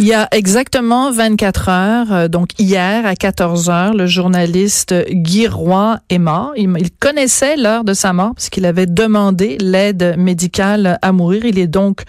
Il 0.00 0.06
y 0.06 0.14
a 0.14 0.28
exactement 0.30 1.10
24 1.10 1.68
heures, 1.68 2.12
euh, 2.12 2.28
donc 2.28 2.50
hier 2.60 3.04
à 3.04 3.16
14 3.16 3.68
heures, 3.68 3.94
le 3.94 4.06
journaliste 4.06 4.94
Guy 5.10 5.48
Roy 5.48 5.98
est 6.08 6.18
mort. 6.18 6.52
Il, 6.56 6.68
connaissait 7.00 7.56
l'heure 7.56 7.82
de 7.82 7.94
sa 7.94 8.12
mort 8.12 8.34
parce 8.36 8.48
qu'il 8.48 8.64
avait 8.64 8.86
demandé 8.86 9.58
l'aide 9.60 10.14
médicale 10.16 11.00
à 11.02 11.10
mourir. 11.10 11.44
Il 11.44 11.58
est 11.58 11.66
donc 11.66 12.02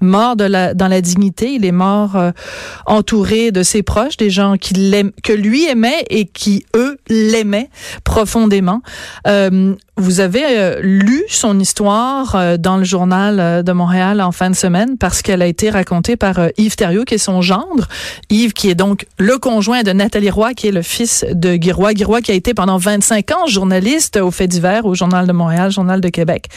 mort 0.00 0.36
dans 0.36 0.48
la 0.48 1.00
dignité. 1.02 1.52
Il 1.52 1.66
est 1.66 1.72
mort 1.72 2.16
euh, 2.16 2.30
entouré 2.86 3.52
de 3.52 3.62
ses 3.62 3.82
proches, 3.82 4.16
des 4.16 4.30
gens 4.30 4.56
qui 4.56 4.74
que 5.22 5.32
lui 5.34 5.66
aimait 5.66 6.04
et 6.08 6.24
qui 6.24 6.64
eux 6.74 6.96
l'aimaient 7.08 7.68
profondément. 8.04 8.80
Euh, 9.26 9.74
vous 9.96 10.18
avez 10.18 10.42
euh, 10.44 10.80
lu 10.82 11.22
son 11.28 11.60
histoire 11.60 12.34
euh, 12.34 12.56
dans 12.56 12.78
le 12.78 12.84
journal 12.84 13.38
euh, 13.38 13.62
de 13.62 13.70
Montréal 13.70 14.20
en 14.20 14.32
fin 14.32 14.50
de 14.50 14.56
semaine 14.56 14.98
parce 14.98 15.22
qu'elle 15.22 15.40
a 15.40 15.46
été 15.46 15.70
racontée 15.70 16.16
par 16.16 16.48
Yves 16.56 16.74
Thériault, 16.74 17.04
qui 17.04 17.14
est 17.14 17.18
son 17.18 17.42
gendre. 17.42 17.86
Yves, 18.28 18.54
qui 18.54 18.68
est 18.70 18.74
donc 18.74 19.06
le 19.18 19.38
conjoint 19.38 19.82
de 19.82 19.92
Nathalie 19.92 20.30
Roy, 20.30 20.54
qui 20.54 20.66
est 20.66 20.72
le 20.72 20.82
fils 20.82 21.24
de 21.30 21.54
Guy 21.54 21.70
Roy. 21.70 21.94
Guy 21.94 22.04
Roy, 22.04 22.22
qui 22.22 22.32
a 22.32 22.34
été 22.34 22.54
pendant 22.54 22.76
25 22.76 23.30
ans 23.32 23.46
journaliste 23.46 24.16
au 24.16 24.32
Fait 24.32 24.48
divers, 24.48 24.84
au 24.84 24.94
Journal 24.94 25.26
de 25.28 25.32
Montréal, 25.32 25.70
Journal 25.70 26.00
de 26.00 26.08
Québec. 26.08 26.48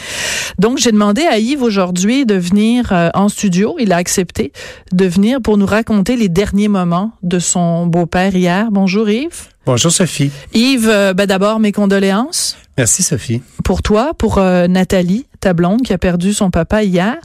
Donc, 0.58 0.80
j'ai 0.80 0.92
demandé 0.92 1.22
à 1.22 1.38
Yves 1.38 1.62
aujourd'hui 1.62 2.26
de 2.26 2.36
venir 2.36 2.92
en 3.14 3.30
studio. 3.30 3.76
Il 3.80 3.94
a 3.94 3.98
accepté 3.98 4.52
de 4.92 5.06
venir 5.06 5.42
pour 5.42 5.58
nous 5.58 5.66
raconter 5.66 6.16
les 6.16 6.30
derniers 6.30 6.70
moments 6.70 7.12
de 7.22 7.40
son 7.40 7.86
beau-père 7.86 8.36
hier. 8.36 8.70
Bonjour 8.72 9.10
Yves. 9.10 9.57
Bonjour 9.68 9.92
Sophie. 9.92 10.32
Yves, 10.54 11.14
ben 11.14 11.26
d'abord 11.26 11.60
mes 11.60 11.74
condoléances. 11.74 12.56
Merci 12.78 13.04
Sophie. 13.04 13.42
Pour 13.66 13.82
toi, 13.82 14.14
pour 14.18 14.38
euh, 14.38 14.66
Nathalie, 14.68 15.26
ta 15.42 15.52
blonde 15.52 15.82
qui 15.82 15.92
a 15.92 15.98
perdu 15.98 16.34
son 16.34 16.52
papa 16.52 16.84
hier. 16.84 17.18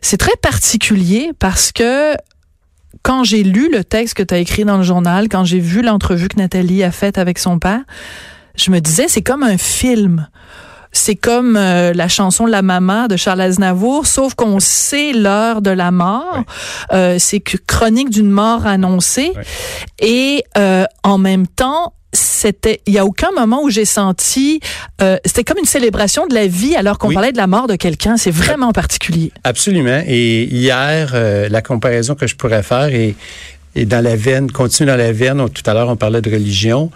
C'est 0.00 0.16
très 0.16 0.34
particulier 0.40 1.32
parce 1.38 1.70
que 1.70 2.14
quand 3.02 3.24
j'ai 3.24 3.42
lu 3.42 3.70
le 3.70 3.84
texte 3.84 4.14
que 4.14 4.22
tu 4.22 4.32
as 4.32 4.38
écrit 4.38 4.64
dans 4.64 4.78
le 4.78 4.82
journal, 4.82 5.28
quand 5.28 5.44
j'ai 5.44 5.58
vu 5.58 5.82
l'entrevue 5.82 6.28
que 6.28 6.38
Nathalie 6.38 6.82
a 6.82 6.92
faite 6.92 7.18
avec 7.18 7.38
son 7.38 7.58
père, 7.58 7.82
je 8.56 8.70
me 8.70 8.80
disais 8.80 9.04
c'est 9.06 9.20
comme 9.20 9.42
un 9.42 9.58
film. 9.58 10.28
C'est 11.04 11.16
comme 11.16 11.56
euh, 11.56 11.92
la 11.94 12.06
chanson 12.06 12.46
La 12.46 12.62
Maman 12.62 13.08
de 13.08 13.16
Charles 13.16 13.40
Aznavour, 13.40 14.06
sauf 14.06 14.34
qu'on 14.34 14.60
sait 14.60 15.12
l'heure 15.12 15.60
de 15.60 15.70
la 15.70 15.90
mort. 15.90 16.44
Euh, 16.92 17.16
c'est 17.18 17.40
que 17.40 17.56
chronique 17.56 18.08
d'une 18.08 18.30
mort 18.30 18.68
annoncée. 18.68 19.32
Et 19.98 20.44
euh, 20.56 20.84
en 21.02 21.18
même 21.18 21.48
temps, 21.48 21.92
c'était 22.12 22.82
il 22.86 22.92
y 22.92 22.98
a 22.98 23.04
aucun 23.04 23.32
moment 23.32 23.64
où 23.64 23.68
j'ai 23.68 23.84
senti 23.84 24.60
euh, 25.00 25.16
c'était 25.24 25.42
comme 25.42 25.58
une 25.58 25.64
célébration 25.64 26.28
de 26.28 26.34
la 26.34 26.46
vie 26.46 26.76
alors 26.76 26.98
qu'on 26.98 27.12
parlait 27.12 27.32
de 27.32 27.36
la 27.36 27.48
mort 27.48 27.66
de 27.66 27.74
quelqu'un. 27.74 28.16
C'est 28.16 28.30
vraiment 28.30 28.70
particulier. 28.70 29.32
Absolument. 29.42 30.04
Et 30.06 30.44
hier 30.44 31.10
euh, 31.14 31.48
la 31.48 31.62
comparaison 31.62 32.14
que 32.14 32.28
je 32.28 32.36
pourrais 32.36 32.62
faire 32.62 32.90
est 32.94 33.16
dans 33.86 34.04
la 34.04 34.14
veine 34.14 34.52
continue 34.52 34.86
dans 34.86 34.96
la 34.96 35.10
veine. 35.10 35.48
Tout 35.48 35.68
à 35.68 35.74
l'heure 35.74 35.88
on 35.88 35.96
parlait 35.96 36.22
de 36.22 36.30
religion. 36.30 36.92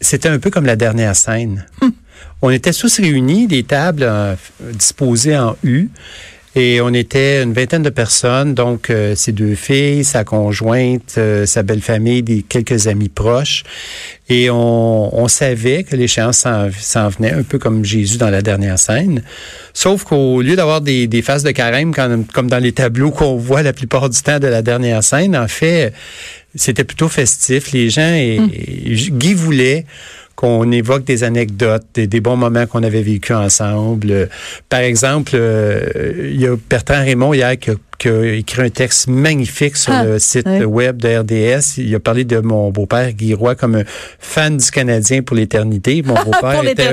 C'était 0.00 0.30
un 0.30 0.38
peu 0.38 0.48
comme 0.48 0.64
la 0.64 0.76
dernière 0.76 1.14
scène. 1.14 1.66
Hum. 1.82 1.92
On 2.42 2.50
était 2.50 2.72
tous 2.72 3.00
réunis, 3.00 3.46
des 3.46 3.62
tables 3.62 4.04
euh, 4.04 4.34
disposées 4.72 5.36
en 5.36 5.56
U. 5.64 5.88
Et 6.58 6.80
on 6.80 6.94
était 6.94 7.42
une 7.42 7.52
vingtaine 7.52 7.82
de 7.82 7.90
personnes, 7.90 8.54
donc 8.54 8.88
euh, 8.88 9.14
ses 9.14 9.32
deux 9.32 9.54
filles, 9.54 10.04
sa 10.04 10.24
conjointe, 10.24 11.16
euh, 11.18 11.44
sa 11.44 11.62
belle 11.62 11.82
famille, 11.82 12.22
des 12.22 12.40
quelques 12.40 12.86
amis 12.86 13.10
proches. 13.10 13.62
Et 14.30 14.48
on, 14.50 15.28
savait 15.28 15.82
que 15.82 15.94
l'échéance 15.94 16.46
s'en 16.80 17.08
venait, 17.10 17.32
un 17.32 17.42
peu 17.42 17.58
comme 17.58 17.84
Jésus 17.84 18.16
dans 18.16 18.30
la 18.30 18.40
dernière 18.40 18.78
scène. 18.78 19.22
Sauf 19.74 20.04
qu'au 20.04 20.40
lieu 20.40 20.56
d'avoir 20.56 20.80
des, 20.80 21.06
des 21.06 21.20
phases 21.20 21.42
de 21.42 21.50
carême, 21.50 21.92
comme 21.94 22.48
dans 22.48 22.58
les 22.58 22.72
tableaux 22.72 23.10
qu'on 23.10 23.36
voit 23.36 23.62
la 23.62 23.74
plupart 23.74 24.08
du 24.08 24.20
temps 24.22 24.38
de 24.38 24.46
la 24.46 24.62
dernière 24.62 25.04
scène, 25.04 25.36
en 25.36 25.48
fait, 25.48 25.92
c'était 26.54 26.84
plutôt 26.84 27.08
festif. 27.08 27.72
Les 27.72 27.90
gens, 27.90 28.14
et, 28.14 28.38
hum. 28.38 28.48
Guy 28.48 29.34
voulait 29.34 29.84
qu'on 30.36 30.70
évoque 30.70 31.04
des 31.04 31.24
anecdotes, 31.24 31.86
des, 31.94 32.20
bons 32.20 32.36
moments 32.36 32.66
qu'on 32.66 32.82
avait 32.82 33.02
vécu 33.02 33.32
ensemble. 33.32 34.28
Par 34.68 34.80
exemple, 34.80 35.32
euh, 35.34 36.12
il 36.18 36.40
y 36.40 36.46
a 36.46 36.54
Bertrand 36.68 37.02
Raymond 37.02 37.32
hier 37.32 37.58
qui 37.58 37.70
a 37.70 37.74
qui 37.98 38.08
a 38.08 38.34
écrit 38.34 38.62
un 38.62 38.70
texte 38.70 39.08
magnifique 39.08 39.76
sur 39.76 39.92
ah, 39.92 40.04
le 40.04 40.18
site 40.18 40.46
web 40.64 40.98
de 40.98 41.18
RDS. 41.18 41.78
Il 41.78 41.94
a 41.94 42.00
parlé 42.00 42.24
de 42.24 42.38
mon 42.40 42.70
beau-père 42.70 43.12
Guy 43.12 43.34
Roy 43.34 43.54
comme 43.54 43.76
un 43.76 43.84
fan 44.18 44.56
du 44.56 44.70
Canadien 44.70 45.22
pour 45.22 45.36
l'éternité. 45.36 46.02
Mon 46.04 46.14
beau-père 46.24 46.64
était 46.64 46.88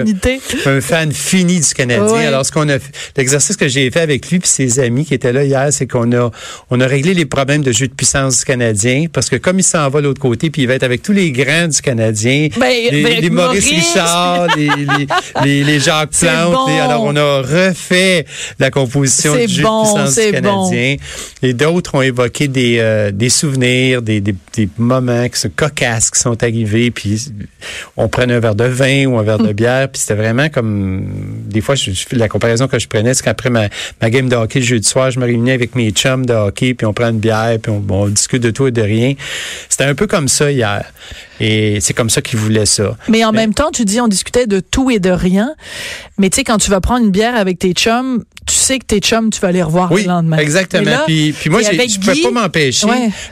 un, 0.66 0.82
fan 0.82 1.12
fini 1.12 1.60
du 1.60 1.74
Canadien. 1.74 2.28
Alors, 2.28 2.46
ce 2.46 2.52
qu'on 2.52 2.70
a, 2.70 2.78
l'exercice 3.18 3.58
que 3.58 3.68
j'ai 3.68 3.90
fait 3.92 4.02
avec 4.02 4.30
lui 4.30 4.38
et 4.38 4.42
ses 4.44 4.80
amis 4.80 5.06
qui 5.06 5.14
étaient 5.14 5.34
là 5.34 5.44
hier, 5.44 5.68
c'est 5.72 5.88
qu'on 5.88 6.12
a, 6.14 6.32
on 6.70 6.80
a 6.80 6.88
réglé 6.88 7.14
les 7.14 7.26
problèmes 7.26 7.64
de 7.64 7.72
jeu 7.72 7.88
de 7.88 7.94
puissance 7.94 8.40
du 8.40 8.46
Canadien 8.46 9.06
parce 9.12 9.30
que 9.30 9.36
comme 9.36 9.60
il 9.60 9.64
s'en 9.64 9.90
va 9.90 10.00
de 10.00 10.08
l'autre 10.08 10.22
côté, 10.22 10.50
puis 10.50 10.64
il 10.64 10.68
va 10.68 10.76
être 10.76 10.84
avec 10.84 11.02
tous 11.02 11.12
les 11.12 11.32
grands 11.32 11.68
du 11.68 11.82
Canadien, 11.82 12.48
ben, 12.58 12.70
les, 12.92 13.04
ben, 13.04 13.34
Maurice, 13.34 13.70
Richard, 13.70 14.48
les, 14.58 14.70
les, 15.44 15.64
les, 15.64 15.80
Jacques 15.80 16.12
Plante. 16.12 16.70
alors, 16.70 17.04
on 17.04 17.16
a 17.16 17.42
refait 17.42 18.26
la 18.60 18.72
composition 18.72 19.34
du 19.36 19.48
jeu 19.48 19.64
de 19.64 19.68
puissance 19.68 20.16
du 20.16 20.32
Canadien. 20.32 20.93
Et 21.42 21.54
d'autres 21.54 21.96
ont 21.96 22.02
évoqué 22.02 22.48
des, 22.48 22.78
euh, 22.80 23.12
des 23.12 23.30
souvenirs, 23.30 24.02
des, 24.02 24.22
des, 24.22 24.36
des, 24.54 24.70
moments 24.78 25.28
qui 25.30 25.40
sont 25.40 25.52
cocasses 25.56 26.10
qui 26.10 26.20
sont 26.20 26.42
arrivés. 26.44 26.92
Puis 26.92 27.32
on 27.98 28.08
prenait 28.08 28.36
un 28.36 28.40
verre 28.40 28.56
de 28.56 28.66
vin 28.66 29.06
ou 29.06 29.18
un 29.18 29.24
verre 29.24 29.40
de 29.40 29.50
hmm. 29.50 29.54
bière. 29.54 29.90
Puis 29.90 30.02
c'était 30.02 30.16
vraiment 30.16 30.50
comme... 30.50 31.06
Des 31.46 31.62
fois, 31.62 31.76
je, 31.76 31.92
la 32.12 32.28
comparaison 32.28 32.68
que 32.68 32.80
je 32.80 32.88
prenais, 32.88 33.14
c'est 33.14 33.24
qu'après 33.24 33.50
ma, 33.50 33.68
ma 34.02 34.10
game 34.10 34.30
de 34.30 34.36
hockey 34.36 34.60
le 34.60 34.66
jeudi 34.66 34.88
soir, 34.88 35.12
je 35.12 35.20
me 35.20 35.26
réunis 35.26 35.52
avec 35.52 35.76
mes 35.76 35.92
chums 35.92 36.26
de 36.26 36.34
hockey, 36.34 36.74
puis 36.74 36.86
on 36.86 36.94
prend 36.94 37.10
une 37.10 37.20
bière, 37.20 37.58
puis 37.62 37.72
on, 37.72 37.84
on 37.90 38.08
discute 38.08 38.42
de 38.42 38.52
tout 38.52 38.68
et 38.68 38.72
de 38.72 38.82
rien. 38.82 39.14
C'était 39.70 39.86
un 39.86 39.96
peu 39.96 40.08
comme 40.08 40.28
ça 40.28 40.52
hier. 40.52 40.86
Et 41.46 41.80
c'est 41.82 41.94
comme 41.94 42.10
ça 42.10 42.22
qu'ils 42.22 42.40
voulaient 42.40 42.66
ça. 42.66 42.96
Mais 43.10 43.26
en 43.26 43.34
même 43.34 43.54
temps, 43.54 43.70
tu 43.70 43.84
dis 43.84 44.00
on 44.00 44.08
discutait 44.08 44.48
de 44.48 44.62
tout 44.62 44.90
et 44.90 45.00
de 45.00 45.10
rien. 45.10 45.54
Mais 46.18 46.30
tu 46.30 46.38
sais, 46.38 46.44
quand 46.46 46.58
tu 46.58 46.72
vas 46.72 46.80
prendre 46.80 47.04
une 47.04 47.12
bière 47.12 47.36
avec 47.36 47.60
tes 47.60 47.74
chums, 47.74 48.24
tu 48.46 48.56
sais 48.56 48.80
que 48.80 48.86
tes 48.86 49.00
chums, 49.00 49.30
tu 49.30 49.42
vas 49.42 49.52
les 49.52 49.62
revoir 49.62 49.94
le 49.94 50.04
lendemain. 50.04 50.38
Exactement. 50.38 51.04
puis, 51.06 51.34
puis 51.34 51.50
moi, 51.50 51.62
je 51.62 51.72
ne 51.72 52.06
peux 52.06 52.22
pas 52.22 52.42
m'empêcher 52.42 52.88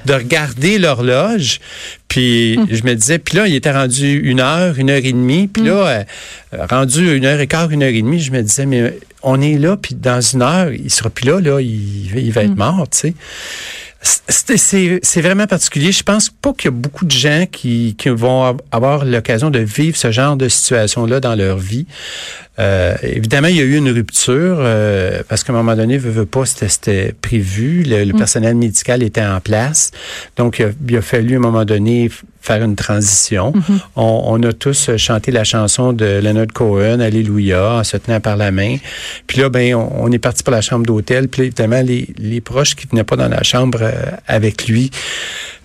de 0.06 0.14
regarder 0.14 0.78
l'horloge. 0.78 1.62
Puis 2.10 2.58
hum. 2.58 2.68
je 2.70 2.84
me 2.84 2.96
disais, 2.96 3.18
puis 3.18 3.38
là, 3.38 3.48
il 3.48 3.56
était 3.56 3.72
rendu 3.72 4.20
une 4.20 4.42
heure, 4.42 4.78
une 4.78 4.90
heure 4.90 5.00
et 5.02 5.14
demie. 5.14 5.48
Puis 5.48 5.64
là, 5.64 6.02
hum. 6.02 6.06
euh, 6.60 6.66
rendu 6.70 7.16
une 7.16 7.24
heure 7.24 7.40
et 7.40 7.48
quart, 7.48 7.72
une 7.72 7.82
heure 7.82 7.90
et 7.90 8.02
demie, 8.02 8.20
je 8.20 8.34
me 8.34 8.42
disais, 8.42 8.66
mais 8.66 8.98
on 9.24 9.40
est 9.40 9.58
là, 9.58 9.78
puis 9.78 9.96
dans 9.96 10.20
une 10.20 10.42
heure, 10.42 10.74
il 10.74 10.92
sera 10.92 11.10
plus 11.10 11.28
là, 11.28 11.40
là, 11.40 11.62
il, 11.62 12.18
il 12.18 12.32
va 12.34 12.44
être 12.44 12.52
hum. 12.52 12.58
mort, 12.58 12.90
tu 12.90 12.98
sais. 12.98 13.14
C'est 14.04 15.22
vraiment 15.22 15.46
particulier. 15.46 15.92
Je 15.92 16.04
pense 16.04 16.30
pas 16.30 16.54
qu'il 16.54 16.66
y 16.66 16.74
a 16.74 16.78
beaucoup 16.78 17.06
de 17.06 17.12
gens 17.12 17.46
qui, 17.52 17.96
qui 17.98 18.10
vont 18.10 18.58
avoir 18.72 19.06
l'occasion 19.06 19.52
de 19.52 19.60
vivre 19.60 19.96
ce 19.96 20.12
genre 20.12 20.36
de 20.36 20.48
situation-là 20.48 21.20
dans 21.20 21.36
leur 21.36 21.58
vie. 21.58 21.86
Euh, 22.62 22.96
évidemment, 23.02 23.48
il 23.48 23.56
y 23.56 23.60
a 23.60 23.64
eu 23.64 23.76
une 23.76 23.90
rupture 23.90 24.58
euh, 24.60 25.24
parce 25.28 25.44
qu'à 25.44 25.52
un 25.52 25.56
moment 25.56 25.76
donné, 25.76 25.98
veut, 25.98 26.12
veut 26.12 26.26
pas, 26.26 26.46
c'était 26.46 27.14
prévu. 27.20 27.84
Le, 27.84 28.06
mm. 28.06 28.18
personnel 28.18 28.56
médical 28.56 29.04
était 29.04 29.26
en 29.26 29.40
place. 29.40 29.92
Donc, 30.38 30.64
il 30.88 30.98
a, 30.98 31.02
fallu 31.02 31.34
à 31.34 31.38
un 31.38 31.42
moment 31.42 31.66
donné 31.66 32.12
faire 32.42 32.64
une 32.64 32.76
transition. 32.76 33.52
Mm-hmm. 33.52 33.80
on, 33.96 34.24
on, 34.26 34.44
a 34.44 34.54
tous 34.54 34.92
chanté 34.98 35.32
la 35.32 35.44
chanson 35.44 35.94
de 35.94 36.20
Leonard 36.24 36.48
Cohen, 36.54 37.00
Alléluia, 37.00 37.74
en 37.74 37.84
se 37.84 37.98
tenant 37.98 38.20
par 38.20 38.38
la 38.38 38.52
main. 38.52 38.78
Puis 39.28 39.40
là, 39.40 39.50
ben, 39.50 39.76
on, 39.76 40.12
est 40.12 40.20
parti 40.20 40.44
pour 40.44 40.52
la 40.52 40.62
chambre 40.62 40.86
d'hôtel. 40.86 41.28
Puis 41.28 41.44
évidemment, 41.44 41.82
les, 41.82 42.08
les 42.18 42.42
proches 42.42 42.76
qui 42.76 42.88
venaient 42.88 43.04
pas 43.04 43.16
dans 43.16 43.30
la 43.30 43.44
chambre 43.44 43.80
euh, 43.82 43.92
avec 44.28 44.68
lui 44.68 44.92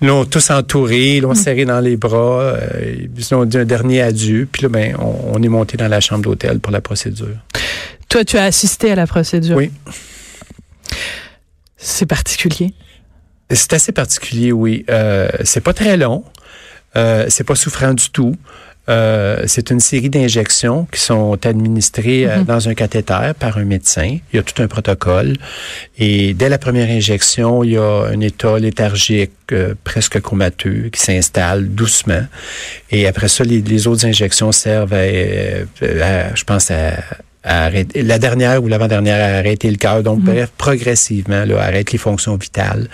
l'ont 0.02 0.24
tous 0.24 0.50
entouré, 0.50 1.20
l'ont 1.20 1.32
mm. 1.32 1.36
serré 1.36 1.64
dans 1.64 1.80
les 1.80 1.96
bras. 1.96 2.40
Euh, 2.42 3.06
ils 3.16 3.34
ont 3.34 3.44
dit 3.44 3.58
un 3.58 3.64
dernier 3.64 4.02
adieu. 4.02 4.48
Puis 4.50 4.62
là, 4.62 4.68
ben, 4.68 4.96
on, 4.98 5.34
on 5.34 5.42
est 5.42 5.48
monté 5.48 5.76
dans 5.76 5.88
la 5.88 6.00
chambre 6.00 6.22
d'hôtel 6.22 6.60
pour 6.60 6.72
la 6.72 6.80
procédure. 6.80 7.36
Toi, 8.08 8.24
tu 8.24 8.38
as 8.38 8.44
assisté 8.44 8.90
à 8.92 8.94
la 8.94 9.06
procédure? 9.06 9.56
Oui. 9.56 9.70
C'est 11.76 12.06
particulier? 12.06 12.72
C'est 13.50 13.72
assez 13.72 13.92
particulier, 13.92 14.52
oui. 14.52 14.84
Euh, 14.90 15.28
c'est 15.44 15.60
pas 15.60 15.72
très 15.72 15.96
long. 15.96 16.24
Euh, 16.96 17.26
c'est 17.28 17.44
pas 17.44 17.54
souffrant 17.54 17.94
du 17.94 18.10
tout. 18.10 18.34
Euh, 18.88 19.42
c'est 19.46 19.70
une 19.70 19.80
série 19.80 20.10
d'injections 20.10 20.86
qui 20.92 21.00
sont 21.00 21.44
administrées 21.44 22.26
euh, 22.26 22.38
mhm. 22.38 22.44
dans 22.44 22.68
un 22.68 22.74
cathéter 22.74 23.32
par 23.38 23.58
un 23.58 23.64
médecin. 23.64 24.18
Il 24.32 24.36
y 24.36 24.38
a 24.38 24.42
tout 24.42 24.62
un 24.62 24.68
protocole. 24.68 25.34
Et 25.98 26.34
dès 26.34 26.48
la 26.48 26.58
première 26.58 26.88
injection, 26.88 27.64
il 27.64 27.72
y 27.72 27.76
a 27.76 28.04
un 28.04 28.20
état 28.20 28.58
léthargique 28.58 29.32
euh, 29.52 29.74
presque 29.82 30.20
comateux 30.20 30.90
qui 30.92 31.00
s'installe 31.00 31.68
doucement. 31.68 32.26
Et 32.90 33.06
après 33.06 33.28
ça, 33.28 33.44
les, 33.44 33.86
autres 33.86 34.06
injections 34.06 34.52
servent 34.52 34.94
à, 34.94 36.34
je 36.34 36.44
pense, 36.44 36.70
à 36.70 36.92
arrêté, 37.46 38.02
la 38.02 38.18
dernière 38.18 38.62
ou 38.62 38.68
l'avant-dernière 38.68 39.22
a 39.22 39.38
arrêté 39.38 39.70
le 39.70 39.76
cœur. 39.76 40.02
Donc, 40.02 40.18
mhm. 40.18 40.24
bref, 40.24 40.52
progressivement, 40.56 41.44
là, 41.44 41.62
arrête 41.62 41.92
les 41.92 41.98
fonctions 41.98 42.36
vitales. 42.36 42.88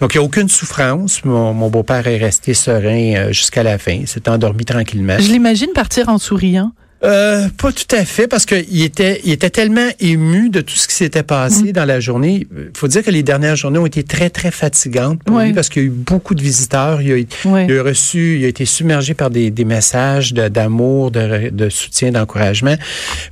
Donc, 0.00 0.14
il 0.14 0.18
n'y 0.18 0.24
a 0.24 0.26
aucune 0.26 0.48
souffrance. 0.48 1.24
Mon, 1.24 1.54
mon 1.54 1.70
beau-père 1.70 2.06
est 2.06 2.18
resté 2.18 2.54
serein 2.54 3.14
euh, 3.16 3.32
jusqu'à 3.32 3.62
la 3.62 3.78
fin. 3.78 4.02
S'est 4.06 4.28
endormi 4.28 4.64
tranquillement. 4.64 5.16
Je 5.18 5.30
l'imagine 5.32 5.70
partir 5.74 6.08
en 6.08 6.18
souriant. 6.18 6.72
Euh, 7.04 7.48
pas 7.56 7.72
tout 7.72 7.94
à 7.94 8.04
fait, 8.04 8.26
parce 8.26 8.46
qu'il 8.46 8.82
était, 8.82 9.20
il 9.24 9.32
était 9.32 9.50
tellement 9.50 9.88
ému 10.00 10.48
de 10.48 10.60
tout 10.60 10.74
ce 10.74 10.88
qui 10.88 10.94
s'était 10.94 11.22
passé 11.22 11.64
mm. 11.64 11.72
dans 11.72 11.84
la 11.84 12.00
journée. 12.00 12.46
Il 12.56 12.70
faut 12.74 12.88
dire 12.88 13.02
que 13.02 13.10
les 13.10 13.22
dernières 13.22 13.56
journées 13.56 13.78
ont 13.78 13.86
été 13.86 14.02
très, 14.02 14.30
très 14.30 14.50
fatigantes 14.50 15.22
pour 15.22 15.38
lui, 15.38 15.52
parce 15.52 15.68
qu'il 15.68 15.82
y 15.82 15.84
a 15.84 15.88
eu 15.88 15.92
beaucoup 15.92 16.34
de 16.34 16.42
visiteurs. 16.42 17.02
Il 17.02 17.26
a, 17.44 17.82
reçu, 17.82 18.38
il 18.38 18.44
a 18.44 18.48
été 18.48 18.64
submergé 18.64 19.14
par 19.14 19.30
des, 19.30 19.50
des 19.50 19.64
messages 19.64 20.32
d'amour, 20.32 21.10
de, 21.10 21.50
de, 21.50 21.68
soutien, 21.68 22.12
d'encouragement. 22.12 22.74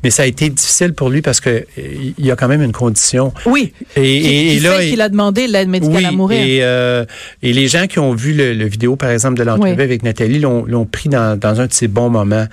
Mais 0.05 0.11
ça 0.11 0.25
a 0.25 0.27
été 0.27 0.51
difficile 0.51 0.93
pour 0.93 1.09
lui 1.09 1.23
parce 1.23 1.41
que 1.41 1.65
il 1.77 2.27
y 2.27 2.31
a 2.31 2.37
quand 2.37 2.49
même 2.49 2.63
une 2.63 2.73
condition. 2.73 3.33
Oui. 3.47 3.73
Et, 3.97 4.57
et, 4.57 4.61
là, 4.61 4.83
il 4.83 5.01
a 5.01 5.09
demandé 5.09 5.47
l'aide 5.47 5.69
médicale 5.69 6.05
à 6.07 6.13
mourir. 6.13 6.41
Et, 6.41 6.59
euh, 6.63 7.05
et 7.43 7.53
les 7.53 7.69
gens 7.69 7.87
qui 7.87 7.99
ont 7.99 8.15
vu 8.15 8.33
le, 8.35 8.65
vidéo, 8.67 8.97
par 8.97 9.11
exemple, 9.11 9.39
de 9.39 9.45
l'entrevue 9.45 9.83
avec 9.83 10.03
Nathalie, 10.03 10.39
l'ont 10.41 10.87
pris 10.91 11.09
dans, 11.09 11.39
dans 11.39 11.61
un 11.61 11.67
de 11.67 11.73
ses 11.73 11.89
bons 11.89 12.11
moments, 12.11 12.47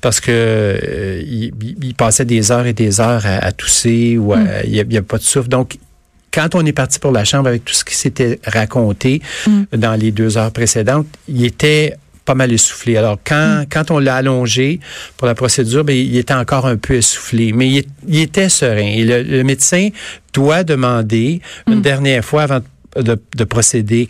parce 0.00 0.20
que 0.20 0.63
euh, 0.64 1.22
il, 1.26 1.94
passait 1.94 2.24
des 2.24 2.50
heures 2.50 2.66
et 2.66 2.72
des 2.72 3.00
heures 3.00 3.24
à, 3.24 3.52
tousser 3.52 4.18
ou 4.18 4.34
hmm. 4.34 4.46
il 4.64 4.86
n'y 4.86 4.96
a, 4.96 5.02
pas 5.02 5.18
de 5.18 5.22
souffle. 5.22 5.48
Donc, 5.48 5.78
quand 6.32 6.54
on 6.54 6.64
est 6.66 6.72
parti 6.72 6.98
pour 6.98 7.12
la 7.12 7.24
chambre 7.24 7.48
avec 7.48 7.64
tout 7.64 7.74
ce 7.74 7.84
qui 7.84 7.94
s'était 7.94 8.40
raconté 8.44 9.22
hmm. 9.46 9.64
dans 9.76 9.94
les 9.94 10.10
deux 10.10 10.36
heures 10.36 10.52
précédentes, 10.52 11.06
il 11.28 11.44
était 11.44 11.94
pas 12.24 12.34
mal 12.34 12.50
essoufflé. 12.52 12.96
Alors, 12.96 13.18
quand, 13.24 13.62
hmm. 13.62 13.66
quand 13.70 13.90
on 13.90 13.98
l'a 13.98 14.16
allongé 14.16 14.80
pour 15.16 15.26
la 15.26 15.34
procédure, 15.34 15.84
ben, 15.84 15.96
il 15.96 16.16
était 16.16 16.34
encore 16.34 16.66
un 16.66 16.76
peu 16.76 16.94
essoufflé, 16.94 17.52
mais 17.52 17.84
il, 18.06 18.18
était 18.18 18.48
serein. 18.48 18.78
Et 18.78 19.04
le, 19.04 19.42
médecin 19.44 19.90
doit 20.32 20.64
demander 20.64 21.40
une 21.68 21.82
dernière 21.82 22.24
fois 22.24 22.42
avant 22.42 22.60
de 22.96 23.44
procéder 23.44 24.08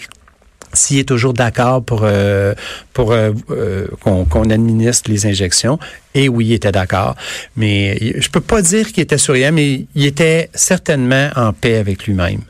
s'il 0.74 0.98
est 0.98 1.08
toujours 1.08 1.32
d'accord 1.32 1.82
pour 1.82 2.00
euh, 2.02 2.54
pour 2.92 3.12
euh, 3.12 3.32
euh, 3.50 3.86
qu'on 4.00 4.50
administre 4.50 5.10
les 5.10 5.26
injections. 5.26 5.78
Et 6.14 6.28
oui, 6.28 6.46
il 6.46 6.52
était 6.52 6.72
d'accord. 6.72 7.16
Mais 7.56 8.14
je 8.18 8.28
peux 8.28 8.40
pas 8.40 8.62
dire 8.62 8.92
qu'il 8.92 9.02
était 9.02 9.18
souriant, 9.18 9.52
mais 9.52 9.86
il 9.94 10.06
était 10.06 10.50
certainement 10.54 11.30
en 11.36 11.52
paix 11.52 11.76
avec 11.76 12.06
lui-même. 12.06 12.40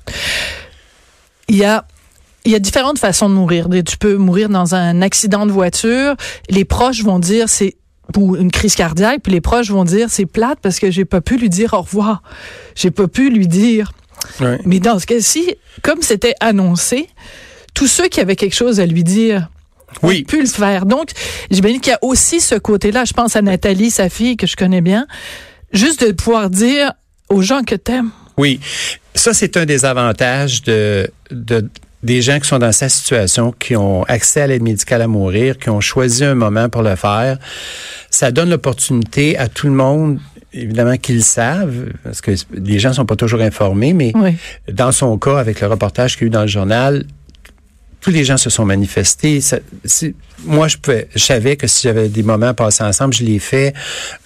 Il 1.48 1.56
y 1.56 1.64
a 1.64 1.84
il 2.44 2.52
y 2.52 2.54
a 2.54 2.58
différentes 2.58 2.98
façons 2.98 3.28
de 3.28 3.34
mourir. 3.34 3.68
Tu 3.86 3.96
peux 3.96 4.16
mourir 4.16 4.48
dans 4.48 4.74
un 4.74 5.00
accident 5.00 5.46
de 5.46 5.52
voiture. 5.52 6.14
Les 6.50 6.64
proches 6.64 7.02
vont 7.02 7.18
dire 7.18 7.48
c'est 7.48 7.76
ou 8.16 8.36
une 8.36 8.50
crise 8.50 8.74
cardiaque, 8.74 9.20
puis 9.22 9.32
les 9.32 9.40
proches 9.40 9.70
vont 9.70 9.84
dire 9.84 10.08
c'est 10.10 10.26
plate 10.26 10.58
parce 10.60 10.78
que 10.78 10.90
j'ai 10.90 11.06
pas 11.06 11.22
pu 11.22 11.38
lui 11.38 11.48
dire 11.48 11.72
au 11.72 11.80
revoir. 11.80 12.22
J'ai 12.74 12.90
pas 12.90 13.08
pu 13.08 13.30
lui 13.30 13.48
dire. 13.48 13.92
Mais 14.64 14.80
dans 14.80 14.98
ce 14.98 15.06
cas-ci, 15.06 15.54
comme 15.82 16.02
c'était 16.02 16.34
annoncé, 16.40 17.08
tous 17.74 17.86
ceux 17.86 18.08
qui 18.08 18.20
avaient 18.20 18.36
quelque 18.36 18.54
chose 18.54 18.80
à 18.80 18.86
lui 18.86 19.04
dire 19.04 19.48
oui. 20.02 20.24
pu 20.24 20.40
le 20.40 20.46
faire. 20.46 20.86
Donc, 20.86 21.10
j'imagine 21.50 21.80
qu'il 21.80 21.90
y 21.90 21.94
a 21.94 21.98
aussi 22.02 22.40
ce 22.40 22.54
côté-là. 22.54 23.04
Je 23.04 23.12
pense 23.12 23.36
à 23.36 23.42
Nathalie, 23.42 23.90
sa 23.90 24.08
fille, 24.08 24.36
que 24.36 24.46
je 24.46 24.56
connais 24.56 24.80
bien. 24.80 25.06
Juste 25.72 26.06
de 26.06 26.12
pouvoir 26.12 26.50
dire 26.50 26.92
aux 27.28 27.42
gens 27.42 27.62
que 27.62 27.74
t'aimes. 27.74 28.10
Oui. 28.36 28.60
Ça, 29.14 29.32
c'est 29.32 29.56
un 29.56 29.64
des 29.64 29.84
avantages 29.84 30.62
de, 30.62 31.08
de, 31.30 31.68
des 32.02 32.22
gens 32.22 32.38
qui 32.40 32.48
sont 32.48 32.58
dans 32.58 32.72
cette 32.72 32.90
situation, 32.90 33.52
qui 33.52 33.76
ont 33.76 34.02
accès 34.04 34.40
à 34.40 34.46
l'aide 34.46 34.62
médicale 34.62 35.02
à 35.02 35.08
mourir, 35.08 35.58
qui 35.58 35.70
ont 35.70 35.80
choisi 35.80 36.24
un 36.24 36.34
moment 36.34 36.68
pour 36.68 36.82
le 36.82 36.96
faire. 36.96 37.38
Ça 38.10 38.30
donne 38.30 38.50
l'opportunité 38.50 39.36
à 39.38 39.48
tout 39.48 39.66
le 39.66 39.74
monde 39.74 40.18
évidemment 40.56 40.96
qu'ils 40.96 41.24
savent, 41.24 41.86
parce 42.04 42.20
que 42.20 42.30
les 42.52 42.78
gens 42.78 42.92
sont 42.92 43.06
pas 43.06 43.16
toujours 43.16 43.40
informés, 43.40 43.92
mais 43.92 44.12
dans 44.70 44.92
son 44.92 45.18
cas, 45.18 45.38
avec 45.38 45.60
le 45.60 45.66
reportage 45.66 46.16
qu'il 46.16 46.22
y 46.22 46.24
a 46.24 46.28
eu 46.28 46.30
dans 46.30 46.42
le 46.42 46.46
journal, 46.46 47.04
tous 48.04 48.10
les 48.10 48.22
gens 48.22 48.36
se 48.36 48.50
sont 48.50 48.66
manifestés. 48.66 49.40
moi, 50.44 50.68
je, 50.68 50.76
pouvais, 50.76 51.08
je 51.14 51.24
savais 51.24 51.56
que 51.56 51.66
si 51.66 51.88
j'avais 51.88 52.10
des 52.10 52.22
moments 52.22 52.52
passés 52.52 52.84
ensemble, 52.84 53.14
je 53.14 53.24
l'ai 53.24 53.38
fait 53.38 53.72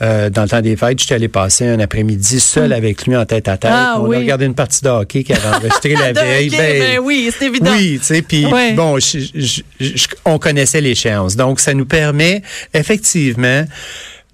euh, 0.02 0.30
dans 0.30 0.42
le 0.42 0.48
temps 0.48 0.60
des 0.60 0.74
fêtes. 0.76 0.98
J'étais 0.98 1.14
allé 1.14 1.28
passer 1.28 1.64
un 1.64 1.78
après-midi 1.78 2.40
seul 2.40 2.70
hmm. 2.70 2.72
avec 2.72 3.06
lui 3.06 3.16
en 3.16 3.24
tête 3.24 3.46
à 3.46 3.56
tête. 3.56 3.70
Ah, 3.72 3.98
on 4.00 4.10
a 4.10 4.18
regardé 4.18 4.46
une 4.46 4.56
partie 4.56 4.82
de 4.82 4.88
hockey 4.88 5.22
qu'il 5.22 5.36
avait 5.36 5.46
enregistré 5.46 5.94
la 5.94 6.12
veille. 6.12 6.50
ben, 6.50 6.80
ben, 6.80 6.98
oui, 6.98 7.30
c'est 7.38 7.46
évident. 7.46 7.70
Oui, 7.70 8.00
tu 8.00 8.06
sais, 8.06 8.22
puis 8.22 8.46
bon, 8.74 8.98
on 10.24 10.40
connaissait 10.40 10.80
l'échéance. 10.80 11.36
Donc, 11.36 11.60
ça 11.60 11.72
nous 11.72 11.86
permet 11.86 12.42
effectivement 12.74 13.64